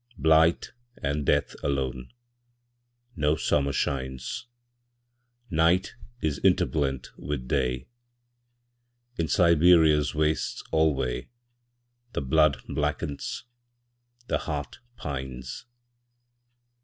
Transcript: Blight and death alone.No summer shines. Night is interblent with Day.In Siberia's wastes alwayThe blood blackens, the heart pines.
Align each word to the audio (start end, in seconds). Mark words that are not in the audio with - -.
Blight 0.17 0.71
and 0.97 1.27
death 1.27 1.55
alone.No 1.63 3.35
summer 3.35 3.71
shines. 3.71 4.47
Night 5.51 5.93
is 6.23 6.39
interblent 6.39 7.09
with 7.19 7.47
Day.In 7.47 9.27
Siberia's 9.27 10.15
wastes 10.15 10.63
alwayThe 10.73 11.27
blood 12.19 12.57
blackens, 12.67 13.43
the 14.25 14.39
heart 14.39 14.79
pines. 14.95 15.67